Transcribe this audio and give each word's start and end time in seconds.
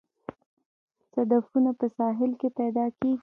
صدفونه 1.13 1.71
په 1.79 1.85
ساحل 1.97 2.31
کې 2.39 2.49
پیدا 2.59 2.85
کیږي 2.97 3.19